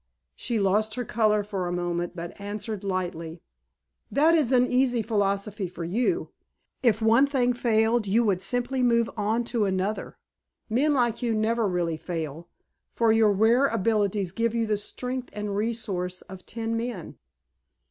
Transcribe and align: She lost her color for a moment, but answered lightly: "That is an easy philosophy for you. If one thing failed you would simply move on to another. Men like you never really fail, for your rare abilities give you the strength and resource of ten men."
She 0.35 0.59
lost 0.59 0.95
her 0.95 1.05
color 1.05 1.43
for 1.43 1.67
a 1.67 1.71
moment, 1.71 2.15
but 2.15 2.41
answered 2.41 2.83
lightly: 2.83 3.43
"That 4.11 4.33
is 4.33 4.51
an 4.51 4.65
easy 4.65 5.03
philosophy 5.03 5.67
for 5.67 5.83
you. 5.83 6.29
If 6.81 7.03
one 7.03 7.27
thing 7.27 7.53
failed 7.53 8.07
you 8.07 8.23
would 8.23 8.41
simply 8.41 8.81
move 8.81 9.11
on 9.15 9.43
to 9.53 9.65
another. 9.65 10.17
Men 10.71 10.95
like 10.95 11.21
you 11.21 11.35
never 11.35 11.67
really 11.67 11.97
fail, 11.97 12.49
for 12.95 13.11
your 13.11 13.31
rare 13.31 13.67
abilities 13.67 14.31
give 14.31 14.55
you 14.55 14.65
the 14.65 14.77
strength 14.77 15.29
and 15.33 15.55
resource 15.55 16.23
of 16.23 16.47
ten 16.47 16.75
men." 16.75 17.19